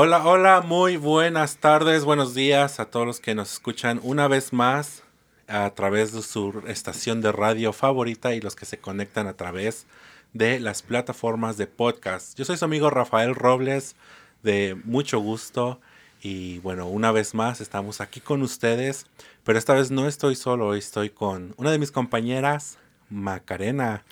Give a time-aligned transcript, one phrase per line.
[0.00, 4.52] Hola, hola, muy buenas tardes, buenos días a todos los que nos escuchan una vez
[4.52, 5.02] más
[5.48, 9.88] a través de su estación de radio favorita y los que se conectan a través
[10.34, 12.38] de las plataformas de podcast.
[12.38, 13.96] Yo soy su amigo Rafael Robles,
[14.44, 15.80] de mucho gusto.
[16.22, 19.04] Y bueno, una vez más estamos aquí con ustedes,
[19.42, 22.78] pero esta vez no estoy solo, estoy con una de mis compañeras,
[23.10, 24.04] Macarena.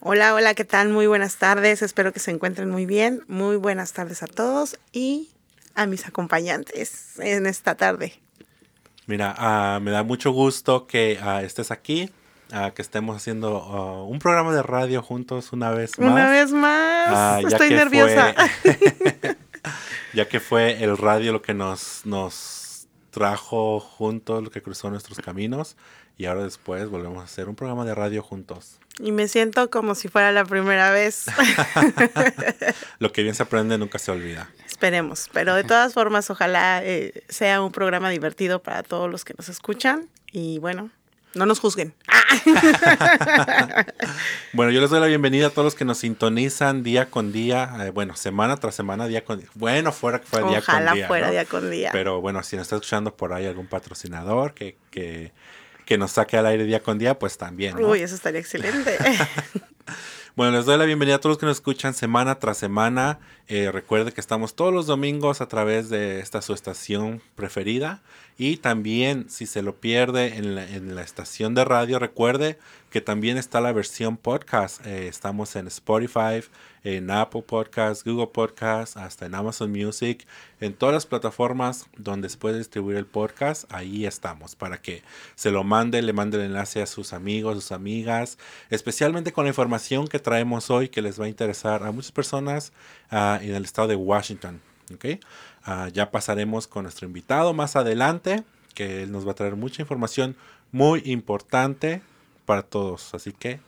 [0.00, 0.90] Hola, hola, ¿qué tal?
[0.90, 3.22] Muy buenas tardes, espero que se encuentren muy bien.
[3.26, 5.30] Muy buenas tardes a todos y
[5.74, 8.14] a mis acompañantes en esta tarde.
[9.06, 12.10] Mira, ah, me da mucho gusto que ah, estés aquí,
[12.52, 16.12] ah, que estemos haciendo un programa de radio juntos una vez más.
[16.12, 17.44] Una vez más.
[17.44, 18.34] Estoy nerviosa.
[20.14, 22.63] ya que fue el radio lo que nos, nos
[23.14, 25.76] trajo juntos, lo que cruzó nuestros caminos.
[26.18, 28.78] Y ahora después volvemos a hacer un programa de radio juntos.
[28.98, 31.26] Y me siento como si fuera la primera vez.
[32.98, 34.50] Lo que bien se aprende nunca se olvida.
[34.66, 39.34] Esperemos, pero de todas formas ojalá eh, sea un programa divertido para todos los que
[39.34, 40.90] nos escuchan y bueno,
[41.34, 41.94] no nos juzguen.
[44.52, 47.74] bueno, yo les doy la bienvenida a todos los que nos sintonizan día con día,
[47.80, 49.48] eh, bueno, semana tras semana, día con día.
[49.54, 50.90] Bueno, fuera que fuera día con día.
[50.90, 51.90] Ojalá fuera día con día.
[51.92, 55.32] Pero bueno, si nos está escuchando por ahí algún patrocinador que, que
[55.84, 57.82] que nos saque al aire día con día, pues también.
[57.82, 58.96] Uy, eso estaría excelente.
[60.36, 63.20] bueno, les doy la bienvenida a todos los que nos escuchan semana tras semana.
[63.46, 68.02] Eh, recuerde que estamos todos los domingos a través de esta su estación preferida.
[68.36, 72.58] Y también, si se lo pierde en la, en la estación de radio, recuerde
[72.94, 74.86] que también está la versión podcast.
[74.86, 76.44] Eh, estamos en Spotify,
[76.84, 80.24] en Apple Podcasts, Google Podcasts, hasta en Amazon Music,
[80.60, 85.02] en todas las plataformas donde se puede distribuir el podcast, ahí estamos, para que
[85.34, 88.38] se lo mande, le mande el enlace a sus amigos, sus amigas,
[88.70, 92.72] especialmente con la información que traemos hoy que les va a interesar a muchas personas
[93.10, 94.60] uh, en el estado de Washington.
[94.94, 95.18] ¿okay?
[95.66, 99.82] Uh, ya pasaremos con nuestro invitado más adelante, que él nos va a traer mucha
[99.82, 100.36] información
[100.70, 102.02] muy importante
[102.44, 103.60] para todos, así que...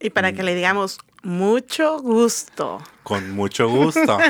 [0.00, 2.78] Y para que le digamos mucho gusto.
[3.02, 4.18] Con mucho gusto.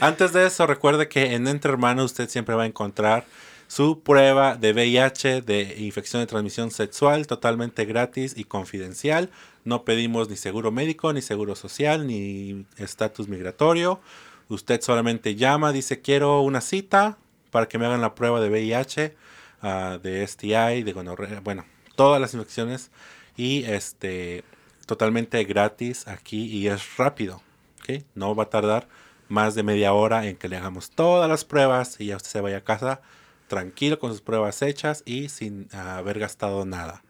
[0.00, 3.26] Antes de eso, recuerde que en Entre Hermanos usted siempre va a encontrar
[3.66, 9.30] su prueba de VIH de infección de transmisión sexual totalmente gratis y confidencial.
[9.64, 14.00] No pedimos ni seguro médico, ni seguro social, ni estatus migratorio.
[14.48, 17.16] Usted solamente llama, dice quiero una cita
[17.50, 19.16] para que me hagan la prueba de VIH,
[19.64, 21.64] ah, de STI, de gonorrea, bueno,
[21.96, 22.90] todas las infecciones
[23.36, 24.44] y este
[24.86, 27.42] totalmente gratis aquí y es rápido.
[27.80, 28.04] ¿okay?
[28.14, 28.86] No va a tardar
[29.28, 32.40] más de media hora en que le hagamos todas las pruebas y ya usted se
[32.40, 33.00] vaya a casa
[33.48, 37.02] tranquilo con sus pruebas hechas y sin haber gastado nada.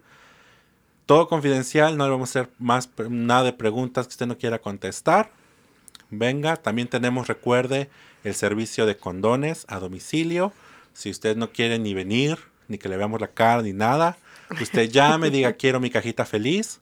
[1.07, 4.61] Todo confidencial, no le vamos a hacer más nada de preguntas que usted no quiera
[4.61, 5.31] contestar.
[6.11, 7.91] Venga, también tenemos, recuerde,
[8.25, 10.53] el servicio de condones a domicilio.
[10.95, 12.39] Si usted no quiere ni venir,
[12.69, 14.17] ni que le veamos la cara, ni nada,
[14.61, 16.81] usted llame, diga quiero mi cajita feliz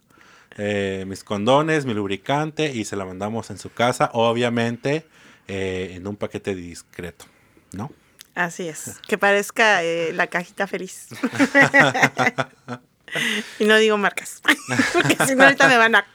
[0.59, 5.06] eh, mis condones, mi lubricante y se la mandamos en su casa, obviamente
[5.49, 7.25] eh, en un paquete discreto,
[7.73, 7.91] ¿no?
[8.34, 11.09] Así es, que parezca eh, la cajita feliz.
[13.59, 14.43] y no digo marcas,
[14.93, 16.06] porque si no ahorita me van a...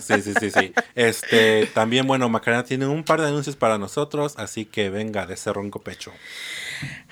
[0.00, 0.72] Sí, sí, sí, sí.
[0.94, 5.34] Este, también, bueno, Macarena tiene un par de anuncios para nosotros, así que venga de
[5.34, 6.12] ese ronco pecho.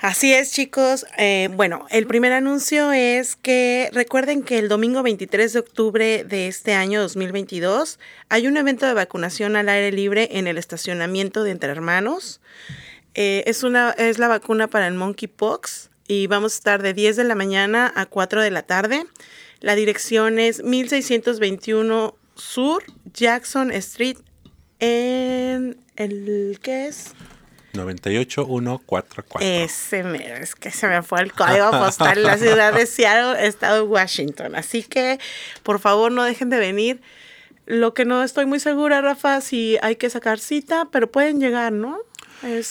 [0.01, 1.05] Así es, chicos.
[1.17, 6.47] Eh, bueno, el primer anuncio es que recuerden que el domingo 23 de octubre de
[6.47, 7.99] este año 2022
[8.29, 12.41] hay un evento de vacunación al aire libre en el estacionamiento de Entre Hermanos.
[13.15, 17.17] Eh, es, una, es la vacuna para el monkeypox y vamos a estar de 10
[17.17, 19.05] de la mañana a 4 de la tarde.
[19.61, 24.19] La dirección es 1621 Sur Jackson Street
[24.79, 27.15] en el ¿qué es?
[27.73, 29.41] 98144.
[29.41, 33.77] Ese es que se me fue el código postal en la ciudad de Seattle, estado
[33.77, 34.55] de Washington.
[34.55, 35.19] Así que,
[35.63, 37.01] por favor, no dejen de venir.
[37.67, 41.73] Lo que no estoy muy segura, Rafa, si hay que sacar cita, pero pueden llegar,
[41.73, 41.99] ¿no?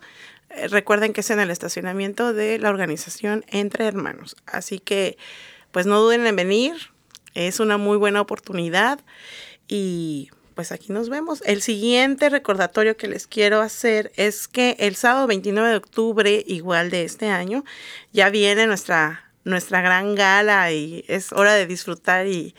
[0.51, 4.37] Eh, recuerden que es en el estacionamiento de la organización Entre Hermanos.
[4.47, 5.19] Así que,
[5.73, 6.77] pues no duden en venir.
[7.35, 9.01] Es una muy buena oportunidad
[9.69, 10.31] y
[10.61, 11.43] pues aquí nos vemos.
[11.47, 16.91] El siguiente recordatorio que les quiero hacer es que el sábado 29 de octubre, igual
[16.91, 17.65] de este año,
[18.13, 22.55] ya viene nuestra, nuestra gran gala y es hora de disfrutar y,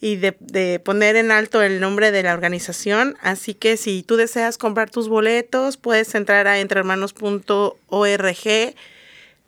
[0.00, 3.18] y de, de, poner en alto el nombre de la organización.
[3.20, 8.74] Así que si tú deseas comprar tus boletos, puedes entrar a entrehermanos.org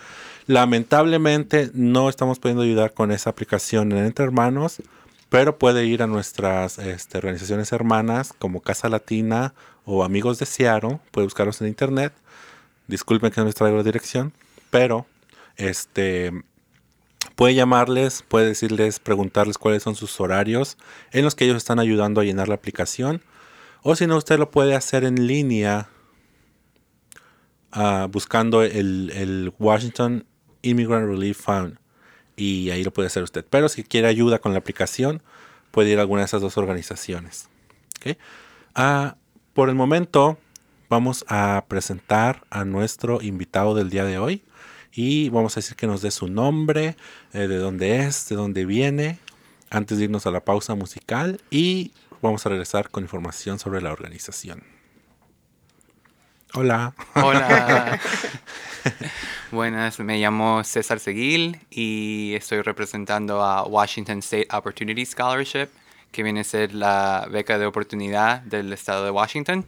[0.47, 4.81] Lamentablemente no estamos pudiendo ayudar con esa aplicación en Entre Hermanos,
[5.29, 9.53] pero puede ir a nuestras este, organizaciones hermanas como Casa Latina
[9.85, 12.13] o Amigos de Seattle, puede buscarlos en internet.
[12.87, 14.33] Disculpen que no les traigo la dirección,
[14.69, 15.05] pero
[15.55, 16.31] este
[17.35, 20.77] Puede llamarles, puede decirles, preguntarles cuáles son sus horarios
[21.11, 23.21] en los que ellos están ayudando a llenar la aplicación.
[23.81, 25.89] O si no, usted lo puede hacer en línea
[27.75, 30.25] uh, buscando el, Washington
[30.61, 31.77] Immigrant Relief Fund.
[32.35, 33.45] Y ahí lo puede hacer usted.
[33.49, 35.21] Pero si quiere ayuda con la aplicación,
[35.71, 37.49] puede ir a alguna de esas dos organizaciones.
[37.97, 38.17] ¿Okay?
[38.77, 39.15] Uh,
[39.53, 40.37] por el momento,
[40.89, 44.43] vamos a presentar a nuestro invitado del día de hoy
[44.95, 46.95] y vamos a decir que nos dé su nombre,
[47.33, 49.19] eh, de dónde es, de dónde viene,
[49.69, 51.91] antes de irnos a la pausa musical y
[52.21, 54.63] vamos a regresar con información sobre la organización.
[56.53, 56.93] Hola.
[57.15, 57.99] Hola.
[59.51, 65.69] Buenas, me llamo César Seguil y estoy representando a Washington State Opportunity Scholarship,
[66.11, 69.65] que viene a ser la beca de oportunidad del estado de Washington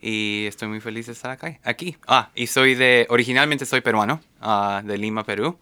[0.00, 1.96] y estoy muy feliz de estar acá, aquí.
[2.06, 5.58] Ah, y soy de, originalmente soy peruano, uh, de Lima, Perú.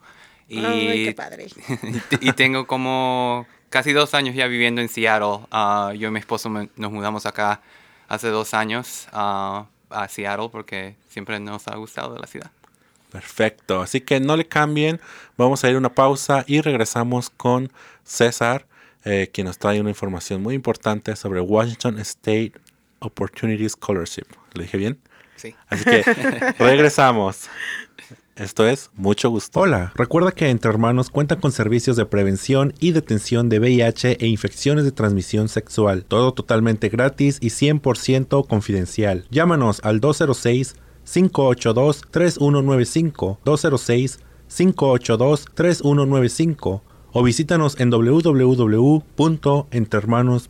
[0.47, 1.47] Y, Ay, qué padre.
[2.21, 5.47] y tengo como casi dos años ya viviendo en Seattle.
[5.51, 7.61] Uh, yo y mi esposo me, nos mudamos acá
[8.07, 12.51] hace dos años uh, a Seattle porque siempre nos ha gustado la ciudad.
[13.11, 14.99] Perfecto, así que no le cambien,
[15.37, 17.71] vamos a ir a una pausa y regresamos con
[18.03, 18.65] César,
[19.05, 22.51] eh, quien nos trae una información muy importante sobre Washington State
[23.05, 24.25] Opportunity Scholarship.
[24.53, 24.99] ¿Lo dije bien?
[25.35, 25.55] Sí.
[25.67, 26.03] Así que
[26.59, 27.49] regresamos.
[28.35, 29.61] Esto es mucho gusto.
[29.61, 34.27] Hola, recuerda que Entre Hermanos cuenta con servicios de prevención y detención de VIH e
[34.27, 36.03] infecciones de transmisión sexual.
[36.03, 39.25] Todo totalmente gratis y 100% confidencial.
[39.31, 40.75] Llámanos al 206
[41.05, 50.49] 582 3195 206 582 3195 o visítanos en www.entermanos.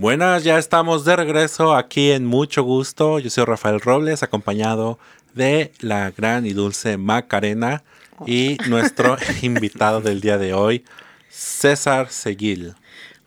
[0.00, 3.18] Buenas, ya estamos de regreso aquí en Mucho Gusto.
[3.18, 4.98] Yo soy Rafael Robles, acompañado
[5.34, 7.82] de la gran y dulce Macarena
[8.26, 10.86] y nuestro invitado del día de hoy,
[11.28, 12.72] César Seguil.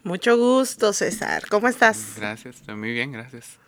[0.04, 1.44] Mucho gusto, César.
[1.48, 2.16] ¿Cómo estás?
[2.18, 3.60] Gracias, estoy muy bien, gracias.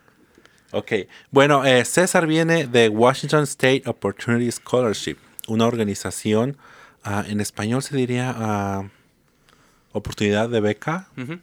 [0.71, 0.91] Ok,
[1.29, 6.57] bueno, eh, César viene de Washington State Opportunity Scholarship una organización,
[7.05, 8.89] uh, en español se diría uh,
[9.95, 11.39] oportunidad de beca uh -huh.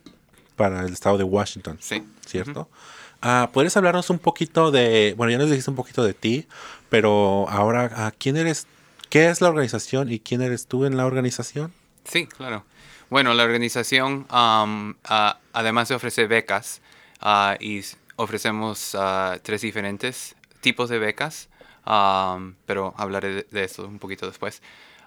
[0.57, 1.79] Para el estado de Washington.
[1.81, 2.03] Sí.
[2.27, 2.69] ¿Cierto?
[2.71, 3.51] -huh.
[3.53, 6.47] ¿Puedes hablarnos un poquito de, bueno, ya nos dijiste un poquito de ti,
[6.89, 8.67] pero ahora, ¿quién eres?
[9.09, 11.73] ¿Qué es la organización y quién eres tú en la organización?
[12.05, 12.65] Sí, claro.
[13.11, 14.95] Bueno, la organización, um,
[15.53, 16.81] además de ofrecer becas,
[17.61, 17.83] y
[18.17, 18.97] ofrecemos
[19.43, 21.49] tres diferentes tipos de becas.
[21.85, 24.63] Um, pero hablaré de, de, eso un poquito después.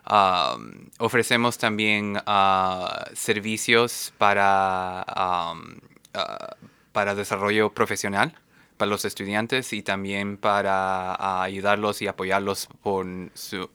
[0.08, 5.78] Um, ofrecemos también uh, servicios para, um,
[6.14, 8.36] uh, para desarrollo profesional
[8.78, 13.70] para los estudiantes y también para uh, ayudarlos y apoyarlos por su,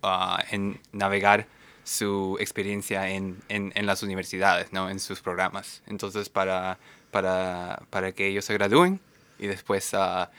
[0.50, 1.48] en navegar
[1.82, 4.88] su experiencia en, en, en, las universidades, ¿no?
[4.88, 5.82] en sus programas.
[5.86, 6.78] Entonces, para,
[7.10, 9.00] para, para que ellos se gradúen
[9.38, 10.30] y después ah,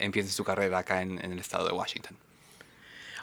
[0.00, 2.16] empiecen su carrera acá en el estado de Washington.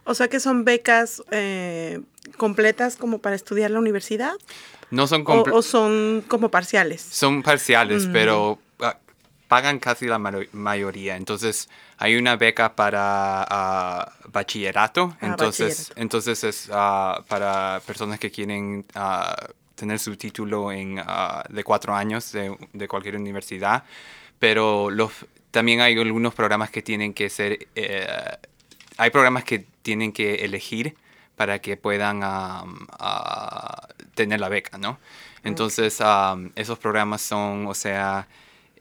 [0.06, 2.00] O sea que son becas eh,
[2.38, 4.34] completas como para estudiar la universidad.
[4.92, 7.02] No son O, o son como parciales.
[7.02, 8.12] Son parciales, Mm.
[8.14, 8.98] pero ah,
[9.48, 11.18] pagan casi la mayoría.
[11.18, 15.16] Entonces, hay una beca para ah, bachillerato.
[15.22, 16.02] Ah, entonces, bachillerato.
[16.02, 18.86] entonces es ah, para personas que quieren
[19.76, 21.02] tener su título en,
[21.50, 23.84] de cuatro años de, de cualquier universidad.
[24.40, 25.12] Pero los,
[25.52, 27.68] también hay algunos programas que tienen que ser...
[27.76, 28.08] eh,
[28.98, 30.96] hay programas que tienen que elegir
[31.36, 34.98] para que puedan am, ah, tener la beca, ¿no?
[35.44, 38.28] Entonces, am, esos programas son, o sea,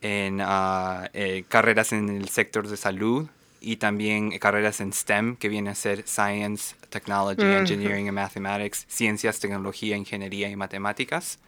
[0.00, 3.28] en ah, eh, carreras en el sector de salud
[3.60, 9.40] y también carreras en STEM, que viene a ser Science, Technology, Engineering and Mathematics, Ciencias,
[9.40, 11.38] Tecnología, Ingeniería y Matemáticas.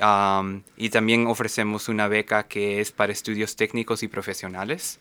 [0.00, 4.98] Um, y también ofrecemos una beca que es para estudios técnicos y profesionales.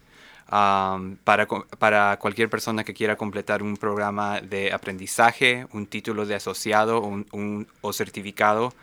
[0.51, 6.36] Um, para, para cualquier persona que quiera completar un programa de aprendizaje, un título de
[6.36, 8.74] asociado o, un- un- o certificado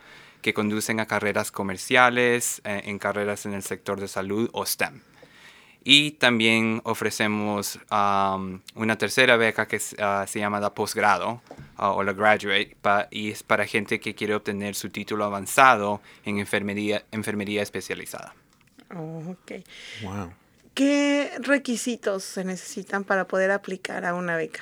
[0.41, 5.01] que conducen a carreras comerciales, eh, en carreras en el sector de salud o STEM.
[5.83, 11.41] Y también ofrecemos um, una tercera beca que ah, se llama la posgrado
[11.77, 16.01] ah, o la graduate pa- y es para gente que quiere obtener su título avanzado
[16.25, 18.33] en enfermería, enfermería especializada.
[18.93, 19.51] Oh, ok.
[20.03, 20.33] Wow.
[20.79, 24.61] ¿Qué requisitos se necesitan para poder aplicar a una beca?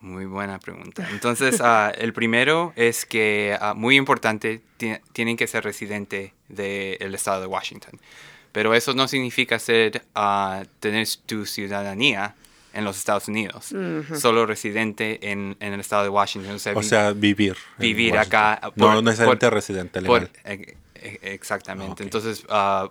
[0.00, 1.08] Muy buena pregunta.
[1.12, 7.14] Entonces, ah, el primero es que, ah, muy importante, ti- tienen que ser residente del
[7.14, 8.00] estado de Washington.
[8.50, 12.34] Pero eso no significa ser, ah, tener tu ciudadanía
[12.72, 13.72] en los Estados Unidos.
[14.18, 16.56] Solo residente en, en el estado de Washington.
[16.56, 17.56] O sea, O vi- sea, vivir.
[17.78, 20.32] Vivir acá no por- necesariamente por- residente por- legal.
[20.44, 22.02] e- e- exactamente.
[22.02, 22.44] Entonces,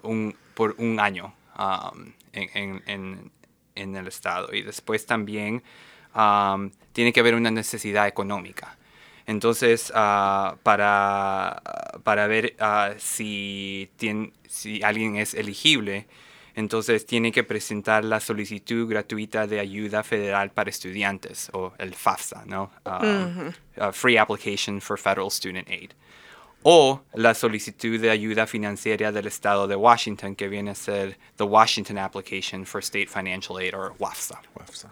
[0.04, 3.32] un, por un año um, en, en- en-
[3.76, 4.54] en el estado.
[4.54, 5.62] Y después también
[6.16, 8.78] um, tiene que haber una necesidad económica.
[9.28, 11.62] Entonces, ah, para,
[12.04, 16.08] para ver ah, si, tien- si alguien es elegible,
[16.56, 22.46] entonces tiene que presentar la solicitud gratuita de ayuda federal para estudiantes, o el FAFSA,
[22.48, 22.72] ¿no?
[22.86, 23.30] Ah,
[23.92, 25.92] Free Application for Federal Student Aid.
[26.64, 31.44] O la solicitud de ayuda financiera del estado de Washington, que viene a ser the
[31.44, 34.42] Washington Application for State Financial Aid, o WAFSA.
[34.56, 34.90] WAFSA.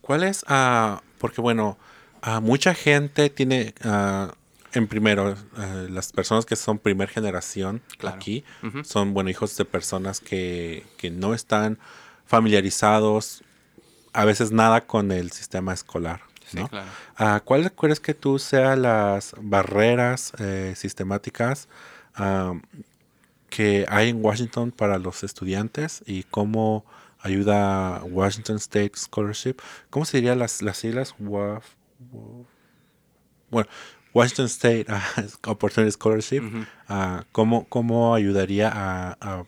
[0.00, 0.44] ¿Cuál es?
[0.48, 1.78] ah, porque bueno,
[2.22, 4.34] ah, mucha gente tiene, ah,
[4.72, 5.36] en primero,
[5.88, 8.16] las personas que son primer generación Claro.
[8.16, 8.44] aquí,
[8.84, 11.78] son, bueno, hijos de personas que, que no están
[12.26, 13.42] familiarizados,
[14.12, 16.22] a veces nada con el sistema escolar.
[16.54, 16.68] Sí, ¿no?
[16.68, 16.88] claro.
[17.16, 21.68] Ah, ¿Cuáles crees que tú sean las barreras eh, sistemáticas
[23.50, 26.84] que hay en Washington para los estudiantes y cómo
[27.20, 29.56] ayuda Washington State Scholarship?
[29.90, 31.14] ¿Cómo se dirían las, las siglas?
[31.18, 31.64] WAF,
[32.10, 32.46] WAF.
[33.50, 33.68] Bueno,
[34.12, 35.02] Washington State ah,
[35.46, 36.42] Opportunity Scholarship.
[36.88, 39.44] ah, ¿cómo, ¿Cómo ayudaría a, a-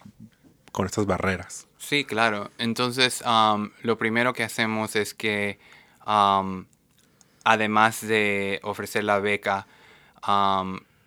[0.73, 1.67] con estas barreras?
[1.79, 2.51] Sí, claro.
[2.59, 3.23] Entonces,
[3.83, 5.59] lo primero que hacemos es que,
[7.47, 9.67] además de ofrecer la beca,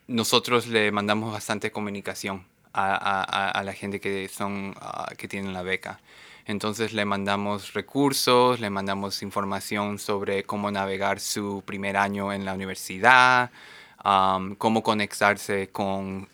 [0.08, 6.00] nosotros le mandamos bastante comunicación a, la gente que, son, ah, que tienen la beca.
[6.46, 12.53] Entonces le mandamos recursos, le mandamos información sobre cómo navegar su primer año en la
[12.53, 13.51] universidad,
[14.58, 16.29] cómo conectarse con,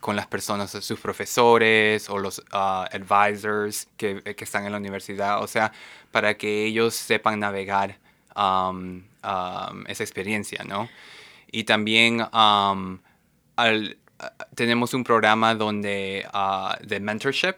[0.00, 5.48] con las personas, sus profesores o los ah, advisors que, están en la universidad, o
[5.48, 5.72] sea,
[6.12, 7.98] para que ellos sepan navegar
[9.26, 10.88] um, esa experiencia, ¿no?
[11.50, 13.00] Y también um,
[13.56, 13.98] al-
[14.54, 17.56] tenemos un programa donde ah, de mentorship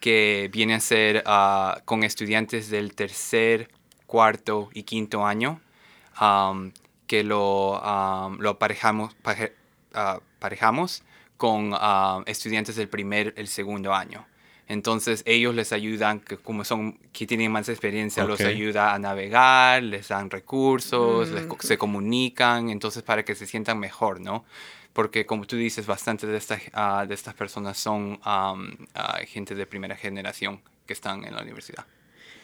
[0.00, 3.68] que viene a ser ah, con estudiantes del tercer,
[4.06, 5.60] cuarto y quinto año,
[7.06, 7.80] que lo,
[8.38, 11.02] lo ah, parejamos
[11.36, 11.74] con
[12.26, 14.26] estudiantes del primer, el segundo año.
[14.68, 19.82] Entonces ellos les ayudan, que como son, que tienen más experiencia, los ayuda a navegar,
[19.82, 24.44] les dan recursos, les co- se comunican, entonces para que se sientan mejor, ¿no?
[24.92, 28.54] Porque como tú dices, bastante de estas, ah, de estas personas son ah,
[29.26, 31.86] gente de primera generación que están en la universidad.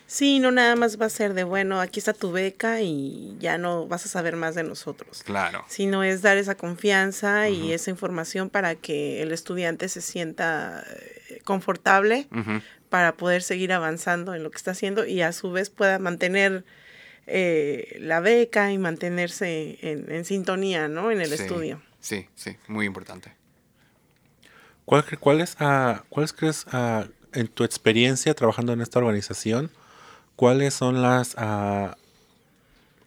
[0.07, 3.57] Sí, no nada más va a ser de, bueno, aquí está tu beca y ya
[3.57, 5.23] no vas a saber más de nosotros.
[5.25, 5.65] Claro.
[5.67, 10.85] Sino es dar esa confianza y esa información para que el estudiante se sienta
[11.45, 12.27] confortable
[12.89, 16.65] para poder seguir avanzando en lo que está haciendo y a su vez pueda mantener
[17.27, 21.11] eh, la beca y mantenerse en, en sintonía, ¿no?
[21.11, 21.83] En el Sí, estudio.
[22.01, 23.33] Sí, sí, muy importante.
[24.85, 29.71] ¿Cuál, cre- cuáles, ah, ¿Cuáles crees, ah, en tu experiencia trabajando en esta organización,
[30.37, 31.97] cuáles son las ah,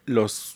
[0.06, 0.56] los,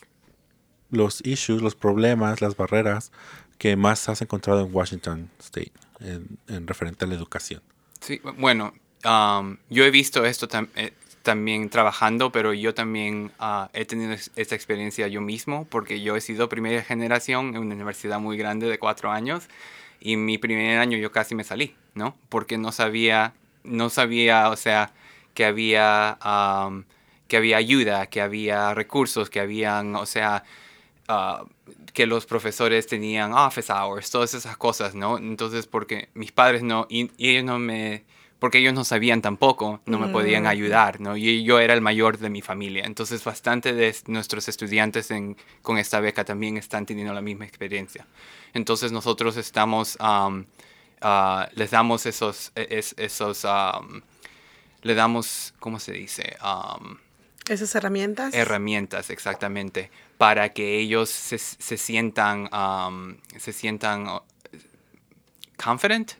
[0.90, 3.12] los issues, los problemas, las barreras
[3.58, 5.72] que más has encontrado en Washington State
[6.02, 7.62] en, en referente a la educación?
[8.00, 10.92] Sí, bueno, um, yo he visto esto tam- eh,
[11.22, 16.16] también trabajando, pero yo también ah, he tenido es- esta experiencia yo mismo, porque yo
[16.16, 19.44] he sido primera generación en una universidad muy grande de cuatro años,
[20.00, 22.16] y mi primer año yo casi me salí, ¿no?
[22.28, 24.92] Porque no sabía, no sabía, o sea,
[25.34, 26.82] que había, um,
[27.28, 30.42] que había ayuda, que había recursos, que habían, o sea,
[31.06, 31.44] ah,
[31.92, 35.18] que los profesores tenían office hours, todas esas cosas, ¿no?
[35.18, 38.04] Entonces, porque mis padres no, y, y ellos no me,
[38.38, 40.46] porque ellos no sabían tampoco, no me podían Mm.
[40.46, 41.16] ayudar, ¿no?
[41.16, 42.84] Y yo era el mayor de mi familia.
[42.86, 47.44] Entonces, bastante de es- nuestros estudiantes en, con esta beca también están teniendo la misma
[47.44, 48.06] experiencia.
[48.54, 50.44] Entonces, nosotros estamos, um,
[51.02, 54.00] ah, les damos esos, e- es- esos, um,
[54.82, 56.36] le damos, ¿cómo se dice?
[56.42, 56.96] Um,
[57.48, 58.34] Esas herramientas.
[58.34, 59.90] herramientas exactamente
[60.22, 64.20] para que ellos se, se sientan um, se sientan uh,
[65.62, 66.12] confident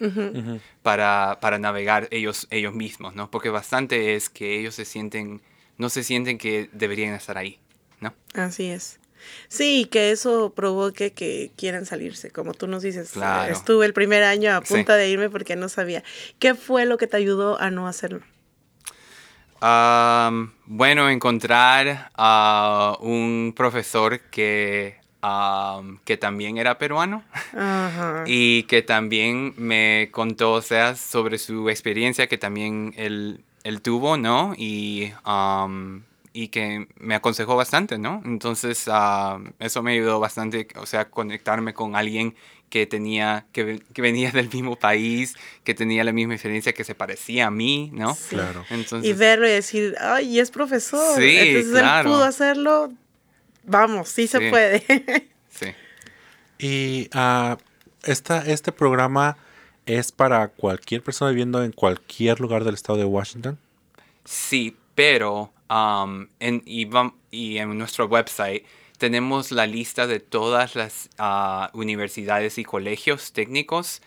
[0.83, 5.41] para, para navegar ellos ellos mismos no porque bastante es que ellos se sienten
[5.79, 7.61] no se sienten que deberían estar ahí
[8.01, 8.99] no Así es.
[9.49, 13.13] Sí, que eso provoque que quieran salirse, como tú nos dices.
[13.13, 13.53] Claro.
[13.53, 14.75] Estuve el primer año a Sí.
[14.75, 16.03] punto de irme porque no sabía.
[16.41, 18.23] ¿Qué fue lo que te ayudó a no hacerlo?
[19.63, 24.97] Um, bueno, encontrar a un profesor que,
[26.05, 27.23] que también era peruano
[28.27, 34.17] y que también me contó, o sea, sobre su experiencia que también él, él tuvo,
[34.17, 34.53] ¿no?
[34.59, 36.03] Y, um,
[36.33, 38.21] y que me aconsejó bastante, ¿no?
[38.25, 38.91] Entonces,
[39.61, 42.35] eso me ayudó bastante, o sea, conectarme con alguien
[42.73, 46.85] que tenía, que, ve- que venía del mismo país, que tenía la misma experiencia, que
[46.85, 48.15] se parecía a mí, ¿no?
[48.15, 48.31] Sí.
[48.31, 48.65] Claro.
[48.71, 51.21] Entonces, Y verlo y decir, ay, es profesor.
[51.21, 52.09] Sí, Entonces claro.
[52.09, 52.91] él pudo hacerlo.
[53.65, 54.49] Vamos, sí, se Sí.
[54.49, 54.83] puede.
[55.51, 55.67] sí.
[56.59, 57.59] Y ah,
[58.05, 59.37] esta, este programa
[59.85, 63.59] es para cualquier persona viviendo en cualquier lugar del estado de Washington.
[64.25, 68.65] Sí, pero um, en, y en nuestro website
[69.03, 74.01] tenemos la lista de todas las ah, universidades y colegios técnicos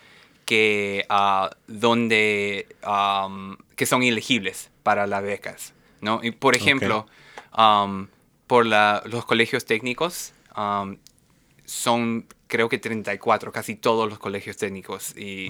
[0.46, 5.74] que, ah, donde, um, que son elegibles para las becas.
[6.00, 6.22] ¿no?
[6.24, 7.08] Y por ejemplo,
[7.58, 8.08] um,
[8.48, 10.96] por la- los colegios técnicos um,
[11.66, 15.50] son creo que 34, casi todos los colegios técnicos y,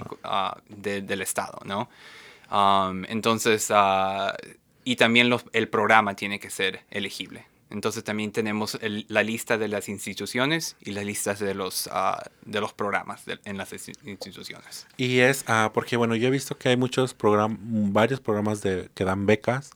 [0.68, 1.88] de- del estado, ¿no?
[2.50, 3.70] Um, entonces,
[4.82, 7.44] y también los- el programa tiene que ser elegible.
[7.68, 12.22] Entonces también tenemos el- la lista de las instituciones y las listas de los, ah,
[12.44, 14.86] de los programas de- en las insti- instituciones.
[14.96, 18.88] Y es ah, porque, bueno, yo he visto que hay muchos programas, varios programas de,
[18.94, 19.70] que dan becas,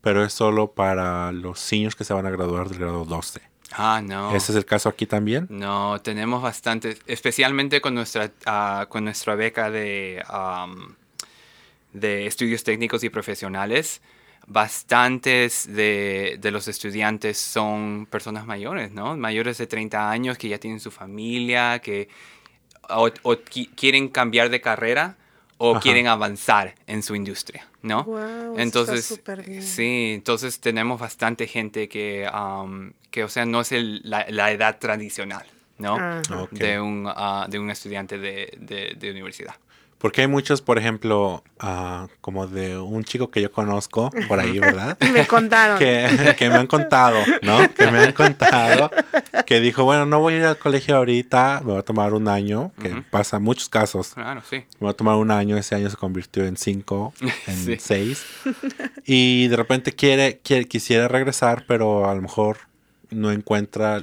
[0.00, 3.40] pero es solo para los seniors que se van a graduar del grado 12.
[3.72, 4.34] Ah, no.
[4.34, 5.46] ¿Ese es el caso aquí también?
[5.50, 10.94] No, tenemos bastantes, especialmente con nuestra, ah, con nuestra beca de, am,
[11.92, 14.00] de estudios técnicos y profesionales.
[14.46, 19.16] Bastantes de, de los estudiantes son personas mayores, ¿no?
[19.16, 22.08] Mayores de 30 años que ya tienen su familia, que
[22.90, 25.16] o, o qui- quieren cambiar de carrera
[25.58, 25.80] o Ajá.
[25.80, 28.00] quieren avanzar en su industria, ¿no?
[28.52, 29.62] Está entonces, súper bien.
[29.62, 32.28] sí, entonces tenemos bastante gente que,
[33.10, 35.46] que o sea, no es el- la, la edad tradicional,
[35.78, 35.94] ¿no?
[36.42, 36.52] Ok.
[36.52, 39.54] De, un, ah, de un estudiante de, de- de universidad.
[39.98, 44.58] Porque hay muchos, por ejemplo, ah, como de un chico que yo conozco por ahí,
[44.58, 44.98] ¿verdad?
[45.14, 45.78] Me contaron.
[45.78, 47.72] que, que me han contado, ¿no?
[47.72, 48.90] Que me han contado
[49.46, 52.28] que dijo, bueno, no voy a ir al colegio ahorita, me voy a tomar un
[52.28, 54.12] año, que pasa en muchos casos.
[54.14, 54.56] Claro, sí.
[54.56, 57.14] Me voy a tomar un año, ese año se convirtió en cinco,
[57.46, 57.76] en Sí.
[57.78, 58.24] seis.
[59.06, 62.58] Y de repente quiere, quiere, quisiera regresar, pero a lo mejor
[63.10, 64.02] no encuentra,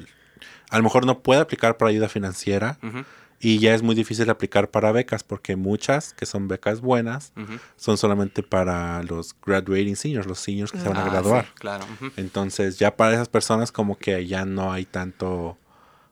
[0.70, 2.78] a lo mejor no puede aplicar para ayuda financiera.
[2.82, 3.04] Ujú,
[3.44, 7.34] Y ya es muy difícil aplicar para becas, porque muchas que son becas buenas
[7.76, 11.46] son solamente para los graduating seniors, los seniors que se van a Ah, graduar.
[11.46, 11.88] sí, claro.
[12.18, 15.58] Entonces ya para esas personas como que ya no hay tanto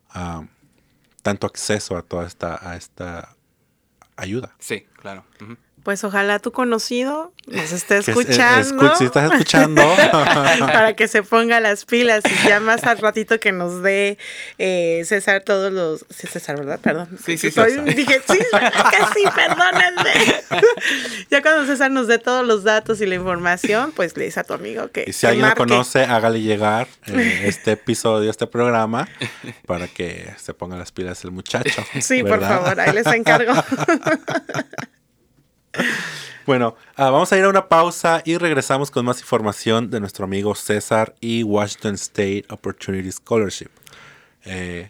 [0.09, 0.43] ah,
[1.21, 3.35] tanto acceso a toda esta a esta
[4.15, 4.55] ayuda.
[4.59, 5.23] Sí, claro.
[5.39, 5.55] ujú.
[5.89, 8.83] Pues ojalá tu conocido nos esté es- escuchando.
[8.83, 9.81] escu- si estás escuchando,
[10.59, 14.19] para que se ponga las pilas y ya más al ratito que nos dé
[14.59, 16.05] eh, César todos los...
[16.15, 16.79] Sí, César, ¿verdad?
[16.79, 17.09] Perdón.
[17.25, 17.85] Sí, sí, Soy- César.
[17.85, 20.43] Dije, sí, que sí, perdónenme.
[21.31, 24.43] ya cuando César nos dé todos los datos y la información, pues le dice a
[24.43, 28.45] tu amigo que y si que alguien lo conoce, hágale llegar eh, este episodio, este
[28.45, 29.07] programa,
[29.65, 31.83] para que se ponga las pilas el muchacho.
[31.99, 33.53] Sí, por favor, ahí les encargo.
[36.49, 40.25] Bueno, ah, vamos a ir a una pausa y regresamos con más información de nuestro
[40.25, 43.69] amigo César y Washington State Opportunity Scholarship.
[44.45, 44.89] Eh,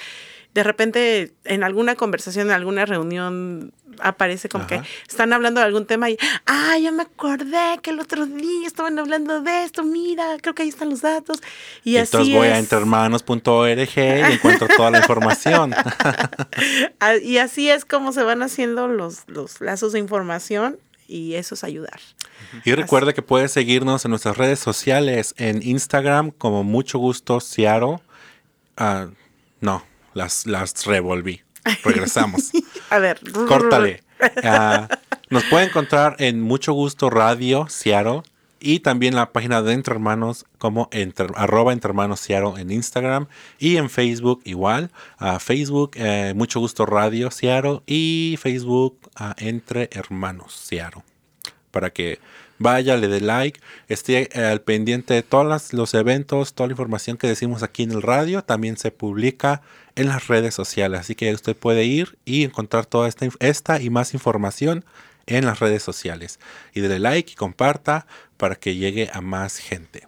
[0.54, 4.82] De repente, en alguna conversación, en alguna reunión, aparece como Ajá.
[4.82, 8.66] que están hablando de algún tema y, ah, ya me acordé que el otro día
[8.66, 11.38] estaban hablando de esto, mira, creo que ahí están los datos.
[11.84, 12.58] Y, Y así entonces voy a es.
[12.60, 14.00] entrehermanos.org y
[14.32, 15.74] encuentro toda la información.
[17.00, 21.54] Ah, Y así es como se van haciendo los, los lazos de información y eso
[21.54, 22.00] es ayudar.
[22.64, 28.00] Y recuerde que puede seguirnos en nuestras redes sociales, en Instagram como mucho gusto Ciaro.
[28.76, 29.08] Ah,
[29.60, 29.82] no,
[30.14, 31.42] las, las revolví.
[31.84, 32.50] Regresamos.
[32.90, 33.20] A ver.
[33.46, 34.02] Córtale.
[34.44, 34.88] Ah,
[35.30, 38.22] nos puede encontrar en Mucho Gusto Radio Seattle
[38.60, 43.26] y también la página de Entre Hermanos como entre, arroba Entre Hermanos Seattle en Instagram
[43.58, 44.90] y en Facebook igual.
[45.16, 51.02] a Facebook eh, Mucho Gusto Radio Seattle y Facebook ah, Entre Hermanos Seattle.
[51.70, 52.18] Para que
[52.60, 57.16] vaya, le dé like, esté eh, al pendiente de todos los eventos, toda la información
[57.16, 59.62] que decimos aquí en el radio, también se publica
[59.96, 61.00] en las redes sociales.
[61.00, 64.84] Así que usted puede ir y encontrar toda esta, esta y más información
[65.26, 66.38] en las redes sociales.
[66.74, 70.06] Y dele like y comparta para que llegue a más gente.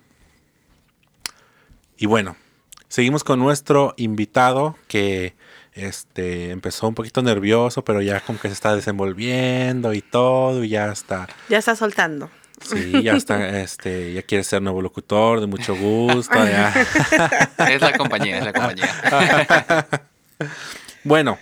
[1.96, 2.36] Y bueno,
[2.88, 5.34] seguimos con nuestro invitado que
[5.72, 10.68] este, empezó un poquito nervioso, pero ya como que se está desenvolviendo y todo, y
[10.68, 11.28] ya está.
[11.48, 12.28] Ya está soltando.
[12.64, 16.35] Sí, ya está, este, ya quiere ser nuevo locutor, de mucho gusto.
[16.35, 16.72] ya.
[17.70, 19.87] Es la compañía, es la compañía.
[21.05, 21.37] Bueno,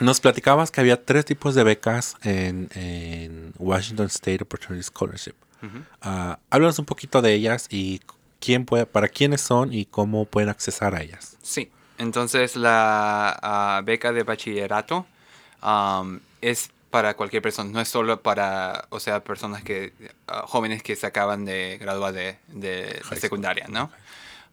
[0.00, 5.34] nos platicabas que había tres tipos de becas en, en Washington State Opportunity Scholarship.
[6.00, 8.00] Ah, háblanos un poquito de ellas y
[8.40, 11.36] quién puede, para quiénes son y cómo pueden accesar a ellas.
[11.42, 15.06] Sí, entonces la ah, beca de bachillerato
[16.40, 19.92] es para cualquier persona, no es solo para, o sea, personas que,
[20.26, 23.90] ah, jóvenes que se acaban de graduar de, de secundaria, ¿no?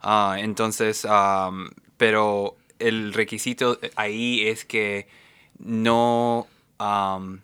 [0.02, 5.08] Ah, entonces, am, pero el requisito ahí es que
[5.58, 6.47] no,
[6.78, 7.41] am,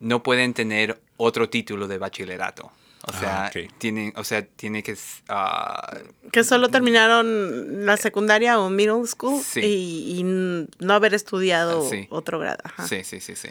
[0.00, 2.70] no pueden tener otro título de bachillerato.
[3.06, 4.96] O Ah, sea, tienen, o sea, tiene que
[5.28, 5.98] ah,
[6.32, 9.60] Que solo terminaron la secundaria o middle school Sí.
[9.60, 12.06] y, y n- no haber estudiado sí.
[12.10, 12.58] otro grado.
[12.64, 12.86] Ajá.
[12.88, 13.48] Sí, sí, sí, sí.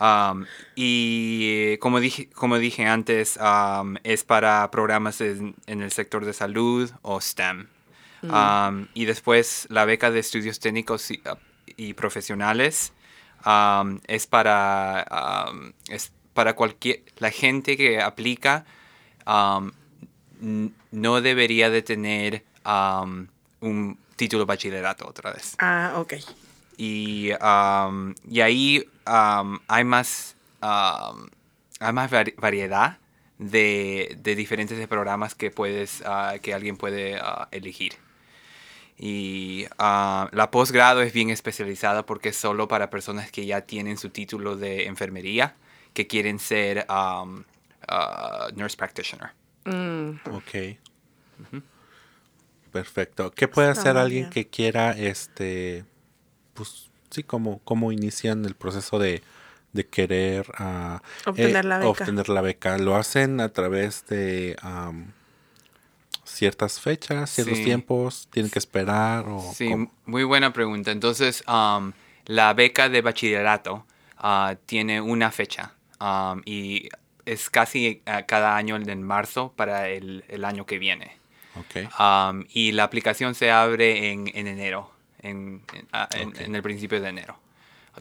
[0.00, 6.24] Um, y como dije, como dije antes, um, es para programas en, en el sector
[6.24, 7.66] de salud o STEM.
[8.22, 11.36] Um, y después la beca de estudios técnicos y, uh,
[11.76, 12.92] y profesionales
[14.08, 15.46] es para
[15.88, 18.64] es para cualquier la gente que aplica
[20.90, 22.44] no debería de tener
[23.60, 25.54] un título de bachillerato otra vez.
[25.58, 26.14] Ah, ok.
[26.76, 31.28] Y, um, y ahí um, hay más, um,
[31.80, 32.98] hay más vari- variedad
[33.38, 37.94] de, de diferentes programas que, puedes, ah, que alguien puede ah, elegir.
[38.98, 43.96] Y ah, la posgrado es bien especializada porque es solo para personas que ya tienen
[43.96, 45.54] su título de enfermería
[45.94, 47.44] que quieren ser um,
[47.88, 49.30] uh, nurse practitioner.
[50.32, 50.76] Ok.
[52.72, 53.30] Perfecto.
[53.30, 55.84] ¿Qué puede hacer alguien que quiera, este,
[56.54, 59.22] pues, sí, como, cómo inician el proceso de,
[59.72, 61.88] de querer ah, Obtener la beca.
[61.90, 62.78] obtener la beca?
[62.78, 65.12] ¿Lo hacen a través de am,
[66.24, 67.64] ciertas fechas, ciertos Sí.
[67.64, 68.28] tiempos?
[68.30, 69.24] ¿Tienen que esperar?
[69.28, 69.90] O Sí, cómo?
[70.06, 70.90] muy buena pregunta.
[70.90, 71.92] Entonces, um,
[72.26, 73.84] la beca de bachillerato
[74.18, 76.88] ah, tiene una fecha um, y
[77.24, 81.16] es casi ah, cada año en marzo para el, el año que viene.
[81.56, 81.88] Ok.
[81.98, 87.00] Um, y la aplicación se abre en, en enero, en, en- ah, en- el principio
[87.00, 87.38] de enero.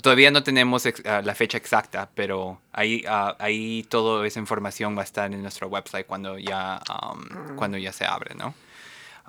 [0.01, 4.95] Todavía no tenemos ex- ah, la fecha exacta, pero ahí, ah, ahí toda esa información
[4.95, 8.53] va a estar en nuestro website cuando ya, um, cuando ya se abre, ¿no?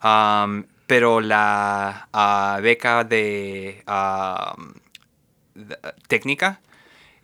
[0.03, 2.09] Um, pero la
[2.63, 4.73] beca de, um,
[5.55, 6.61] de- técnica,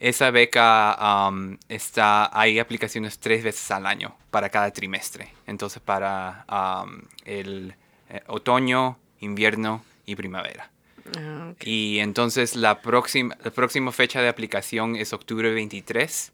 [0.01, 5.33] esa beca um, está, hay aplicaciones tres veces al año para cada trimestre.
[5.47, 7.75] Entonces para um, el
[8.11, 10.71] eh, otoño, invierno y primavera.
[11.19, 11.53] Ah.
[11.61, 16.33] Y entonces la próxima, la próxima fecha de aplicación es octubre 23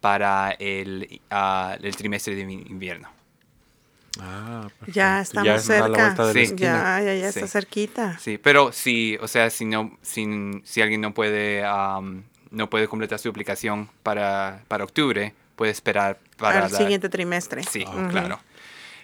[0.00, 3.08] para el, ah, el trimestre de invi- invierno.
[4.20, 6.16] Ah, Ya estamos Ya cerca.
[6.32, 6.54] Sí.
[6.56, 7.38] Ya, ya, ya Sí.
[7.38, 8.18] está cerquita.
[8.18, 10.26] Sí, pero si, o sea, si no, si,
[10.64, 16.18] si alguien no puede, um, no puede completar su aplicación para, para octubre, puede esperar
[16.36, 17.62] para la- siguiente trimestre.
[17.62, 18.08] Sí, Ujú.
[18.08, 18.40] claro.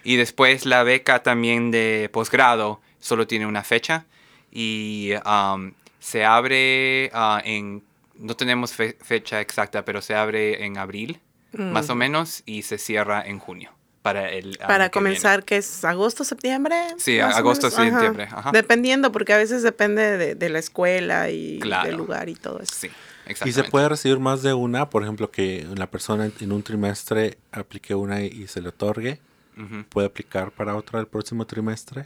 [0.03, 4.05] Y después la beca también de posgrado solo tiene una fecha
[4.51, 7.83] y um, se abre ah, en,
[8.15, 11.19] no tenemos fe- fecha exacta, pero se abre en abril,
[11.53, 13.71] más o menos, y se cierra en junio
[14.03, 15.09] para el Para que viene.
[15.15, 16.75] comenzar, que es agosto, septiembre.
[16.97, 17.67] Sí, agosto.
[17.67, 17.83] Ajá.
[17.89, 18.51] septiembre, ajá.
[18.53, 21.87] Dependiendo, porque a veces depende de, de la escuela y Claro.
[21.89, 22.73] del lugar y todo eso.
[22.73, 23.63] Sí, ¿Y exactamente.
[23.63, 24.89] se puede recibir más de una?
[24.89, 29.19] Por ejemplo, que la persona en- un trimestre aplique una y, y se le otorgue.
[29.89, 32.05] ¿Puede aplicar para otra el próximo trimestre?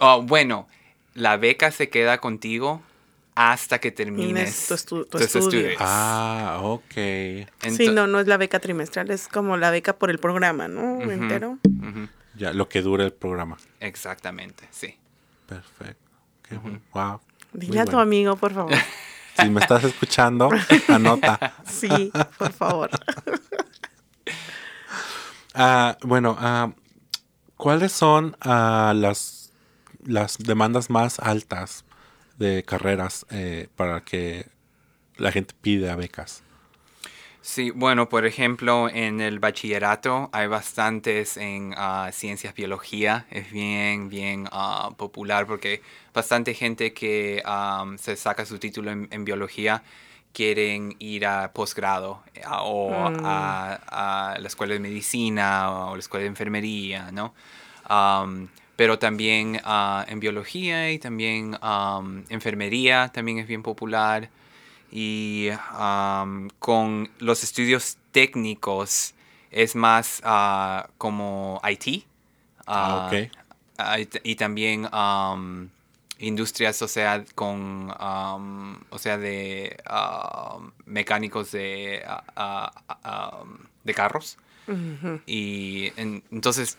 [0.00, 0.66] Oh, bueno,
[1.14, 2.82] la beca se queda contigo
[3.34, 5.60] hasta que termines tu estu- tu tus estudio.
[5.60, 5.76] estudios.
[5.78, 6.94] Ah, ok.
[7.76, 10.94] Sí, no, no es la beca trimestral, es como la beca por el programa, ¿no?
[10.98, 11.10] Ujú.
[11.10, 11.58] Entero.
[12.34, 13.56] Ya, lo que dura el programa.
[13.80, 14.96] Exactamente, sí.
[15.46, 16.10] Perfecto.
[16.48, 16.80] Qué bueno.
[16.94, 17.20] Wow.
[17.52, 18.72] Dile Muy a tu amigo, por favor.
[19.40, 20.50] Si me estás escuchando,
[20.88, 21.54] anota.
[21.64, 22.90] Sí, por favor.
[25.54, 26.70] Ah, bueno, ah,
[27.56, 29.39] ¿cuáles son las,
[30.06, 31.84] las demandas más altas
[32.38, 34.48] de carreras eh, para que
[35.16, 36.44] la gente pida becas?
[37.42, 43.26] Sí, bueno, por ejemplo, en el bachillerato hay bastantes en ah, ciencias biología.
[43.30, 45.80] Es bien, bien ah, popular porque
[46.12, 49.82] bastante gente que am, se saca su título en, en biología
[50.34, 56.22] quieren ir a posgrado a- o a, a la escuela de medicina o la escuela
[56.24, 57.34] de enfermería, ¿no?
[58.80, 64.30] Pero también ah, en biología y también am, enfermería también es bien popular.
[64.90, 69.12] Y am, con los estudios técnicos
[69.50, 72.06] es más ah, como IT.
[72.64, 73.30] Ok.
[73.76, 75.68] ah, y, también am,
[76.18, 79.76] industrias, o sea, con, o sea, de
[80.86, 82.02] mecánicos de,
[83.84, 84.38] de carros.
[85.26, 86.78] Y en- entonces,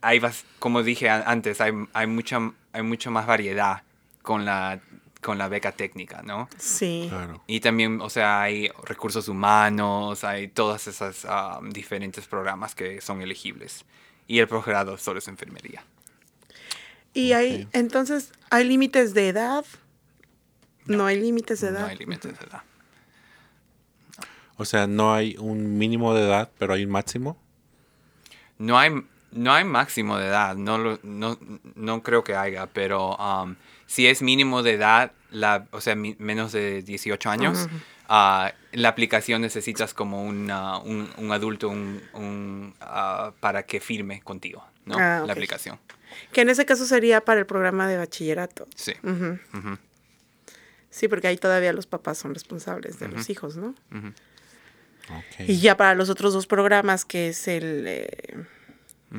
[0.00, 0.20] hay-
[0.58, 3.82] como dije antes, hay, hay, mucha, hay mucha más variedad
[4.22, 4.80] con la,
[5.20, 6.48] con la beca técnica, ¿no?
[6.58, 7.06] Sí.
[7.08, 7.42] Claro.
[7.46, 13.22] Y también, o sea, hay recursos humanos, hay todas esas ah, diferentes programas que son
[13.22, 13.84] elegibles.
[14.26, 15.82] Y el posgrado solo es enfermería.
[17.12, 19.64] Y hay, entonces, ¿hay límites de edad?
[20.86, 21.80] No hay límites de edad.
[21.80, 22.62] No hay límites de edad.
[24.56, 27.36] O sea, no hay un mínimo de edad, pero hay un máximo.
[28.58, 28.90] No hay,
[29.32, 31.38] no hay máximo de edad, no, lo- no,
[31.74, 33.54] no creo que haya, pero um,
[33.86, 37.68] si es mínimo de edad, la, o sea, mi- menos de 18 años,
[38.08, 44.20] ah, la aplicación necesitas como una- un, un adulto un, un, ah, para que firme
[44.22, 44.96] contigo, ¿no?
[44.98, 45.22] Ah.
[45.26, 45.78] La aplicación.
[46.32, 48.66] Que en ese caso sería para el programa de bachillerato.
[48.74, 48.92] Sí.
[50.90, 53.74] Sí, porque ahí todavía los papás son responsables de los hijos, ¿no?
[53.92, 55.40] Ok.
[55.48, 58.08] Y ya para los otros dos programas, que es el, eh,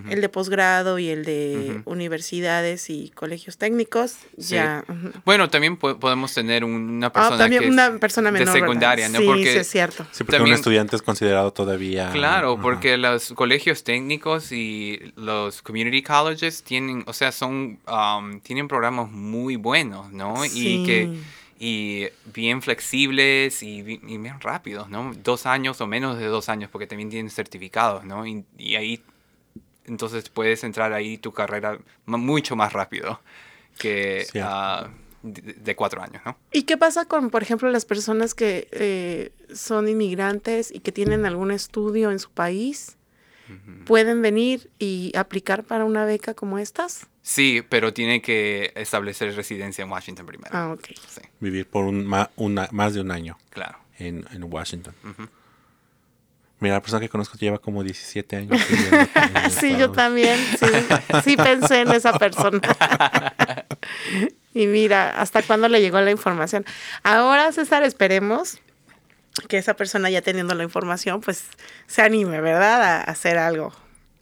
[0.10, 4.56] el de posgrado y el de universidades y colegios técnicos, Sí.
[4.56, 4.84] ya.
[5.26, 8.48] Bueno, también po- podemos tener una Ah, persona también que es una persona menor.
[8.48, 8.66] de ¿verdad?
[8.68, 9.20] secundaria, ¿no?
[9.20, 10.06] Sí, Porque sí, es cierto.
[10.12, 12.10] Sí, porque También- un estudiante es considerado todavía.
[12.12, 18.68] Claro, porque los colegios técnicos y los community colleges tienen, o sea, son, um, tienen
[18.68, 20.44] programas muy buenos, ¿no?
[20.46, 20.78] Sí.
[20.82, 21.10] Y que,
[21.60, 25.14] y bien flexibles y, bi- y bien rápidos, ¿no?
[25.24, 28.26] Dos años o menos de dos años porque también tienen certificados, ¿no?
[28.26, 29.02] Y, y ahí
[29.86, 33.20] entonces puedes entrar ahí tu carrera mucho más rápido
[33.78, 34.90] que ah,
[35.24, 36.38] de, de cuatro años, ¿no?
[36.52, 41.26] ¿Y qué pasa con, por ejemplo, las personas que eh, son inmigrantes y que tienen
[41.26, 42.98] algún estudio en su país?
[43.86, 47.08] ¿Pueden venir y aplicar para una beca como estas?
[47.22, 50.52] Sí, pero tiene que establecer residencia en Washington primero.
[50.54, 50.86] Ah, ok.
[51.08, 53.78] Sí, Vivir por un, ma- una- más de un año claro.
[53.98, 54.94] en, en Washington.
[56.62, 58.62] Mira, la persona que conozco lleva como 17 años.
[59.60, 60.68] Sí, yo también, sí,
[61.24, 62.62] sí pensé en esa persona.
[64.54, 66.66] Y mira, hasta cuándo le llegó la información.
[67.04, 68.60] Ahora, César, esperemos
[69.48, 71.46] que esa persona ya teniendo la información, pues
[71.88, 72.84] se anime, ¿verdad?
[72.84, 73.74] A hacer algo.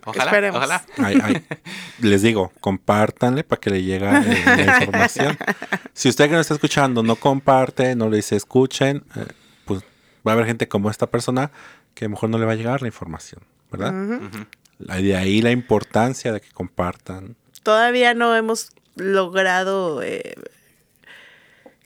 [0.05, 0.57] Ojalá, Esperemos.
[0.57, 0.85] ojalá.
[0.97, 1.45] Ay, ay,
[1.99, 5.37] les digo, compártanle para que le llegue eh, la información.
[5.93, 9.25] Si usted que nos está escuchando no comparte, no le dice escuchen, eh,
[9.65, 9.81] pues
[10.25, 11.51] va a haber gente como esta persona
[11.99, 13.93] que a lo mejor no le va a llegar la información, ¿verdad?
[14.77, 17.35] La- De ahí la importancia de que compartan.
[17.61, 20.35] Todavía no hemos logrado, eh,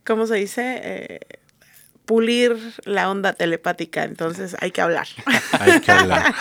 [0.06, 0.82] ¿cómo se dice?
[0.84, 1.20] Eh,
[2.06, 5.08] pulir la onda telepática, entonces hay que hablar.
[5.60, 6.32] Hay que hablar.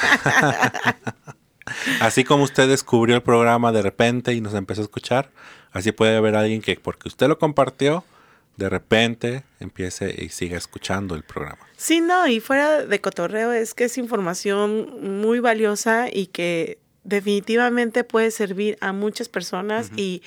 [2.01, 5.31] así como usted descubrió el programa de repente y nos empezó a escuchar,
[5.73, 8.05] así puede haber alguien que porque usted lo compartió,
[8.57, 11.67] de repente empiece y siga escuchando el programa.
[11.77, 18.05] Sí, no, y fuera de cotorreo es que es información muy valiosa y que definitivamente
[18.05, 20.23] puede servir a muchas personas y,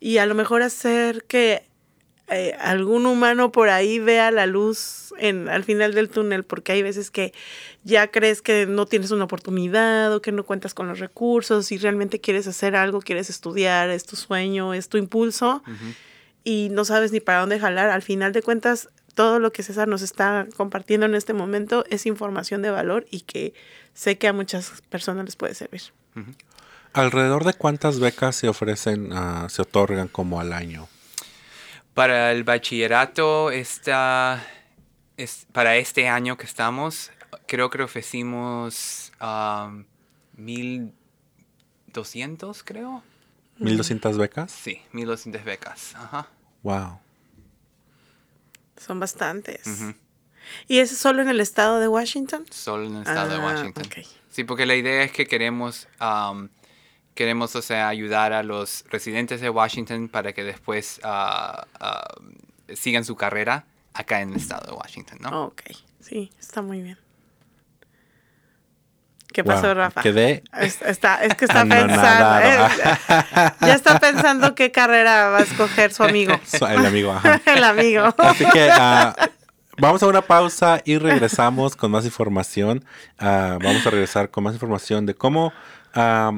[0.00, 1.66] y a lo mejor hacer que
[2.28, 6.82] eh, algún humano por ahí vea la luz en, al final del túnel, porque hay
[6.82, 7.34] veces que
[7.84, 11.76] ya crees que no tienes una oportunidad o que no cuentas con los recursos y
[11.76, 15.62] realmente quieres hacer algo, quieres estudiar, es tu sueño, es tu impulso
[16.44, 17.90] y no sabes ni para dónde jalar.
[17.90, 22.04] Al final de cuentas, todo lo que César nos está compartiendo en este momento es
[22.06, 23.54] información de valor y que
[23.94, 25.82] sé que a muchas personas les puede servir.
[26.92, 30.86] ¿Alrededor de cuántas becas se ofrecen, ah, se otorgan como al año?
[31.94, 34.44] Para el bachillerato, esta,
[35.16, 37.10] es, para este año que estamos,
[37.46, 39.84] creo que ofrecimos um,
[40.36, 43.02] 1.200, creo.
[43.60, 44.50] ¿1200 becas?
[44.50, 45.94] Sí, 1.200 becas.
[45.94, 46.26] Ajá.
[46.64, 46.98] Wow.
[48.76, 49.62] Son bastantes.
[50.68, 52.44] ¿Y es solo en el estado de Washington?
[52.50, 53.84] Solo en el estado de Ah, Washington.
[53.86, 53.98] ok.
[54.30, 56.48] Sí, porque la idea es que queremos, um,
[57.14, 62.14] queremos, o sea, ayudar a los residentes de Washington para que después ah, ah,
[62.74, 65.44] sigan su carrera acá en el estado de Washington, ¿no?
[65.44, 65.62] Ok,
[66.00, 66.98] sí, está muy bien.
[69.34, 70.00] ¿Qué Wow, pasó, Rafa?
[70.00, 72.40] quedé Es, está, es que está anonadado.
[72.40, 72.88] pensando.
[72.88, 76.32] eh, ya está pensando qué carrera va a escoger su amigo.
[76.70, 77.40] El amigo, ajá.
[77.46, 78.14] El amigo.
[78.16, 79.14] Así que ah,
[79.76, 82.84] vamos a una pausa y regresamos con más información.
[83.18, 85.52] Ah, vamos a regresar con más información de cómo
[85.94, 86.30] ah,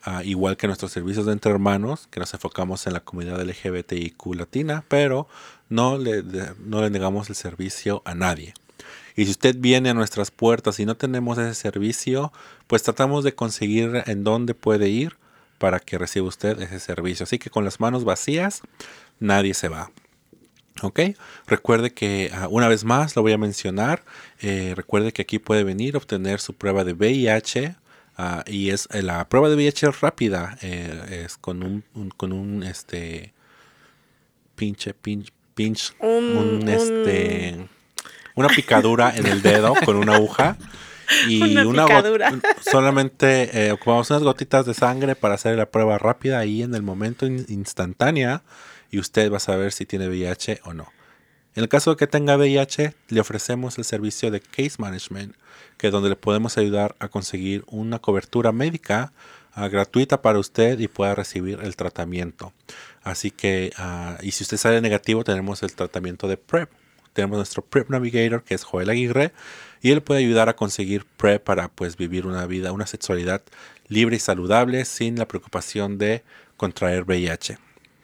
[0.04, 4.36] Ah, igual que nuestros servicios de entre hermanos, que nos enfocamos en la comunidad LGBTIQ
[4.36, 5.28] latina, pero
[5.70, 6.24] no le,
[6.60, 8.54] no le negamos el servicio a nadie.
[9.16, 12.34] Y si usted viene a nuestras puertas y no tenemos ese servicio,
[12.68, 15.18] pues tratamos de conseguir en dónde puede ir
[15.60, 17.24] para que reciba usted ese servicio.
[17.24, 18.62] Así que con las manos vacías,
[19.20, 19.92] nadie se va.
[20.82, 21.00] ¿Ok?
[21.48, 24.04] Recuerde que ah, una vez más lo voy a mencionar.
[24.42, 27.76] eh, recuerde que aquí puede venir a obtener su prueba de VIH.
[28.18, 30.58] ah, y es eh, la prueba de VIH rápida.
[30.62, 33.34] eh, es con un, un- con un este
[34.56, 37.68] pinche pinch pinch Un- este
[38.36, 40.58] una picadura en el dedo con una aguja
[41.28, 41.88] y Una una,
[42.62, 46.82] solamente eh, ocupamos unas gotitas de sangre para hacer la prueba rápida ahí en el
[46.82, 48.42] momento in- instantánea
[48.94, 50.88] y usted va a saber si tiene VIH o no.
[51.56, 55.36] En el caso de que tenga VIH, le ofrecemos el servicio de Case Management,
[55.78, 59.12] que es donde le podemos ayudar a conseguir una cobertura médica
[59.54, 62.54] ah, gratuita para usted y pueda recibir el tratamiento.
[63.02, 66.70] Así que, ah, y si usted sale negativo, tenemos el tratamiento de PrEP.
[67.14, 69.34] Tenemos nuestro PrEP Navigator, que es Joel Aguirre,
[69.82, 73.42] y él puede ayudar a conseguir PrEP para pues vivir una vida, una sexualidad
[73.88, 76.22] libre y saludable sin la preocupación de
[76.58, 77.58] contraer VIH.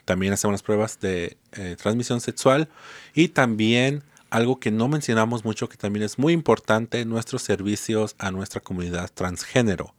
[0.09, 2.67] También hacemos las pruebas de eh, transmisión sexual
[3.13, 4.01] y también
[4.31, 9.11] algo que no mencionamos mucho que también es muy importante, nuestros servicios a nuestra comunidad
[9.13, 9.93] transgénero.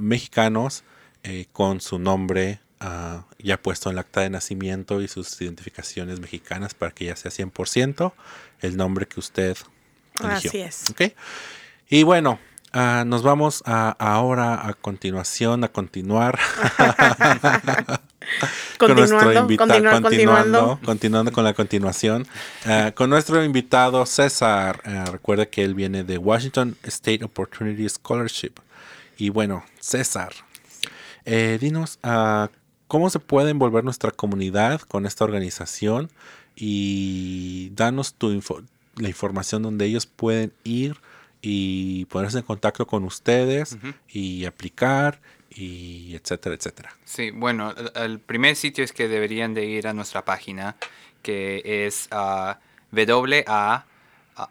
[0.00, 0.84] mexicanos
[1.22, 6.20] eh, con su nombre ah, ya puesto en el acta de nacimiento y sus identificaciones
[6.20, 8.12] mexicanas para que ya sea 100%
[8.60, 9.56] el nombre que usted
[10.22, 10.50] eligió.
[10.50, 10.90] Así es.
[10.90, 11.02] ¿Ok?
[11.88, 12.38] Y bueno,
[12.72, 16.38] ah, nos vamos a, ahora a continuación, a continuar.
[18.78, 20.80] con nuestro Continuando, invitado, continuando, continuando.
[20.84, 22.26] continuando con la continuación,
[22.66, 24.80] ah, con nuestro invitado César.
[24.84, 28.54] Ah, recuerda que él viene de Washington State Opportunity Scholarship.
[29.16, 30.32] Y bueno, César,
[31.24, 32.50] eh, dinos ah,
[32.88, 36.10] cómo se puede envolver nuestra comunidad con esta organización
[36.54, 38.62] y danos tu info-
[38.96, 40.96] la información donde ellos pueden ir
[41.42, 43.76] y ponerse en contacto con ustedes
[44.08, 45.20] y aplicar
[45.50, 46.96] y etcétera, etcétera.
[47.04, 50.76] Sí, bueno, el, primer sitio es que deberían de ir a nuestra página,
[51.22, 52.58] que es ah,
[52.92, 53.86] WA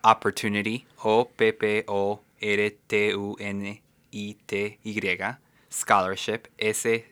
[0.03, 3.81] Opportunity, o P P O R T U N
[4.11, 4.99] I T Y,
[5.71, 7.05] Scholarship, S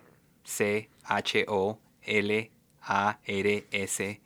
[0.44, 2.52] C H O L
[2.82, 4.22] A R S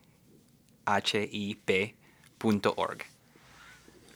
[0.86, 1.96] H I P
[2.38, 3.04] punto org.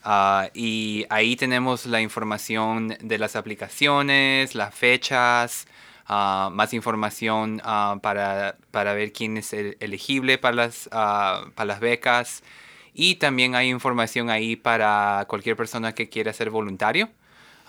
[0.04, 5.68] Ah, y ahí tenemos la información de las aplicaciones, las fechas,
[6.06, 11.78] ah, más información ah, para, para ver quién es el- elegible para las, para las
[11.80, 12.42] becas.
[12.94, 17.08] Y también hay información ahí para cualquier persona que quiera ser voluntario.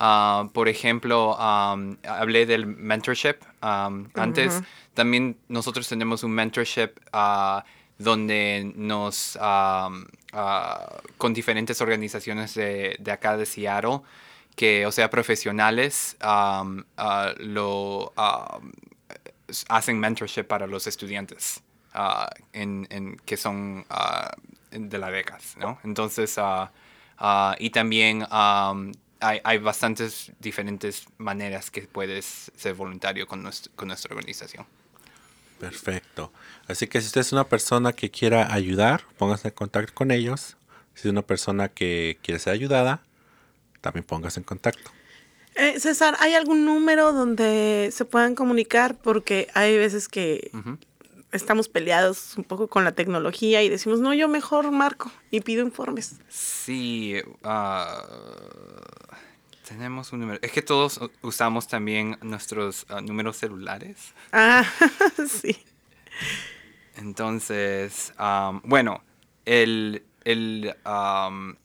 [0.05, 4.61] Ah, por ejemplo, hablé del mentorship antes.
[4.93, 7.63] También nosotros tenemos un mentorship ah,
[7.97, 9.89] donde nos, ah,
[11.17, 14.01] con diferentes organizaciones de, de acá de Seattle,
[14.57, 16.17] que, o sea, profesionales,
[17.39, 18.11] lo
[19.69, 21.61] hacen mentorship para los estudiantes
[22.53, 23.85] en, en- que son
[24.71, 25.79] de las becas, ¿no?
[25.83, 26.71] Entonces, ah,
[27.59, 28.91] y también am,
[29.23, 34.65] hay, hay bastantes diferentes maneras que puedes ser voluntario con, nuestro- con nuestra organización.
[35.59, 36.31] Perfecto.
[36.67, 40.57] Así que si usted es una persona que quiera ayudar, póngase en contacto con ellos.
[40.93, 43.01] Si es una persona que quiere ser ayudada,
[43.81, 44.91] también póngase en contacto.
[45.55, 48.97] Eh, César, ¿hay algún número donde se puedan comunicar?
[48.97, 50.51] Porque hay veces que
[51.31, 55.63] estamos peleados un poco con la tecnología y decimos, no, yo mejor marco y pido
[55.63, 56.15] informes.
[56.29, 58.03] Sí, ah,
[59.67, 60.39] tenemos un número.
[60.41, 64.13] Es que todos usamos también nuestros ah, números celulares.
[64.31, 64.63] Ah,
[65.27, 65.57] sí.
[66.95, 68.13] Entonces,
[68.63, 69.03] bueno,
[69.45, 71.55] el, el, um,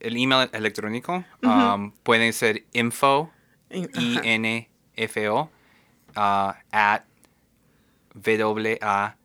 [0.00, 3.32] el email electrónico um, puede ser info,
[3.70, 4.20] In- ajá.
[4.24, 5.50] I-N-F-O,
[6.16, 7.02] uh, at
[8.14, 9.16] WA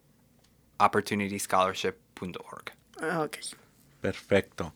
[0.80, 2.72] opportunityscholarship.org.
[3.02, 3.38] Ah, Ok.
[4.02, 4.74] Perfecto.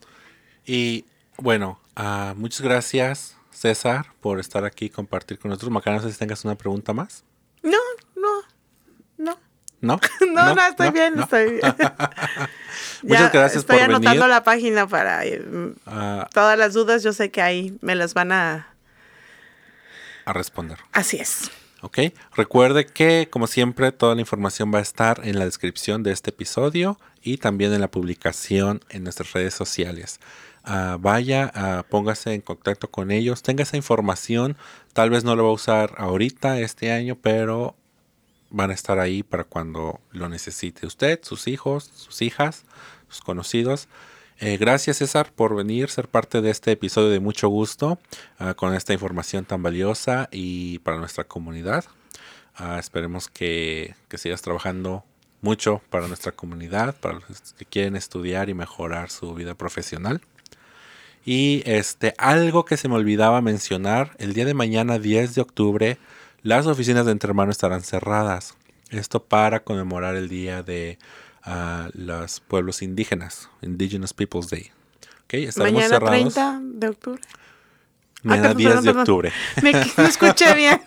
[0.65, 1.05] Y
[1.37, 5.71] bueno, ah, muchas gracias, César, por estar aquí y compartir con nosotros.
[5.71, 7.23] Macarena, no sé si tengas una pregunta más.
[7.63, 7.77] No,
[8.15, 8.29] no,
[9.17, 9.37] no.
[9.81, 9.99] ¿No?
[10.31, 11.61] No, no, estoy bien, estoy bien.
[13.03, 14.29] Muchas gracias estoy por anotando venir.
[14.29, 15.21] la página para
[15.87, 17.01] Ah, todas las dudas.
[17.01, 18.67] Yo sé que ahí me las van a.
[20.25, 20.77] a responder.
[20.91, 21.49] Así es.
[21.81, 21.97] ¿Ok?
[22.35, 26.29] Recuerde que, como siempre, toda la información va a estar en la descripción de este
[26.29, 30.19] episodio y también en la publicación en nuestras redes sociales.
[30.63, 34.57] Ah, vaya, ah, póngase en contacto con ellos, tenga esa información.
[34.93, 37.75] Tal vez no lo va a usar ahorita, este año, pero
[38.51, 42.63] van a estar ahí para cuando lo necesite usted, sus hijos, sus hijas,
[43.09, 43.87] sus conocidos.
[44.39, 47.99] Eh, gracias César por venir, ser parte de este episodio de mucho gusto
[48.39, 51.85] ah, con esta información tan valiosa y para nuestra comunidad.
[52.77, 55.03] Esperemos que, que sigas trabajando
[55.41, 60.21] mucho para nuestra comunidad, para los que quieren estudiar y mejorar su vida profesional.
[61.25, 65.97] Y este, algo que se me olvidaba mencionar, el día de mañana 10 de octubre,
[66.41, 68.55] las oficinas de Entre Hermanos estarán cerradas.
[68.89, 70.97] Esto para conmemorar el día de
[71.43, 74.71] ah, los pueblos indígenas, Indigenous Peoples Day.
[75.25, 76.33] Ok, estaremos Mañana cerrados.
[76.33, 77.21] 30 de octubre.
[78.23, 79.33] Mañana Ah, perdón, 10 de perdón, octubre.
[79.61, 80.81] Me, me escuché bien.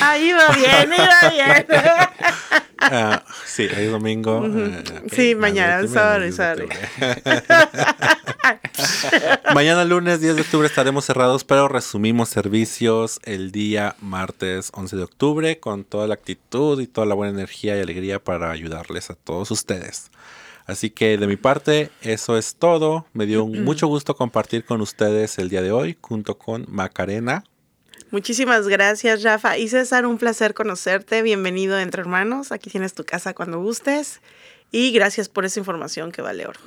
[0.00, 1.66] Ahí va bien, iba bien.
[2.80, 4.38] Ah, sí, es domingo.
[4.38, 6.78] ok, Sí, mañana mañana, 10 de sorry, octubre.
[9.54, 15.02] Mañana lunes 10 de octubre estaremos cerrados, pero resumimos servicios el día martes 11 de
[15.02, 19.14] octubre con toda la actitud y toda la buena energía y alegría para ayudarles a
[19.14, 20.10] todos ustedes.
[20.66, 23.06] Así que de mi parte, eso es todo.
[23.14, 27.44] Me dio mucho gusto compartir con ustedes el día de hoy junto con Macarena.
[28.10, 29.58] Muchísimas gracias, Rafa.
[29.58, 31.22] Y César, un placer conocerte.
[31.22, 32.52] Bienvenido a Entre Hermanos.
[32.52, 34.20] Aquí tienes tu casa cuando gustes.
[34.70, 36.60] Y gracias por esa información que vale oro.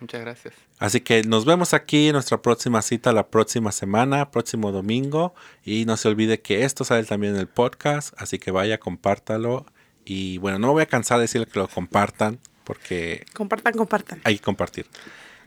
[0.00, 0.54] Muchas gracias.
[0.78, 5.34] Así que nos vemos aquí en nuestra próxima cita la próxima semana, próximo domingo.
[5.64, 8.12] Y no se olvide que esto sale también en el podcast.
[8.18, 9.64] Así que vaya, compártalo.
[10.04, 14.20] Y bueno, no me voy a cansar de decirle que lo compartan porque Compartan, compartan.
[14.24, 14.86] hay que compartir.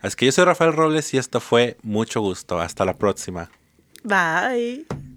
[0.02, 2.58] Así que yo soy Rafael Robles y esto fue mucho gusto.
[2.60, 3.50] Hasta la próxima.
[4.02, 5.09] Bye.